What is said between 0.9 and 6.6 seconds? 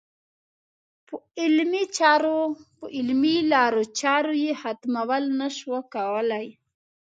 په علمي لارو چارو یې ختمول نه شوای کولای.